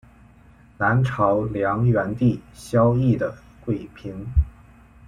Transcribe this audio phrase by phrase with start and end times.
[0.79, 4.15] 南朝梁元帝萧绎的贵嫔。